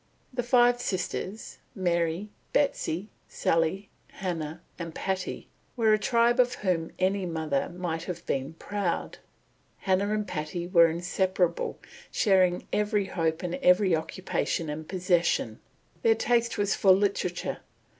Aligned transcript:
The 0.33 0.41
five 0.41 0.81
sisters, 0.81 1.59
Mary, 1.75 2.29
Betsy, 2.53 3.09
Sally, 3.27 3.87
Hannah, 4.13 4.61
and 4.79 4.95
Patty, 4.95 5.47
were 5.77 5.93
a 5.93 5.99
tribe 5.99 6.39
of 6.39 6.55
whom 6.55 6.89
any 6.97 7.27
mother 7.27 7.69
might 7.69 8.05
have 8.05 8.25
been 8.25 8.53
proud. 8.55 9.19
Hannah 9.77 10.11
and 10.11 10.27
Patty 10.27 10.65
were 10.65 10.87
inseparable, 10.87 11.77
sharing 12.09 12.65
every 12.73 13.05
hope 13.05 13.43
and 13.43 13.53
every 13.61 13.95
occupation 13.95 14.71
and 14.71 14.89
possession. 14.89 15.59
Their 16.01 16.15
taste 16.15 16.57
was 16.57 16.73
for 16.73 16.89
literature. 16.93 17.59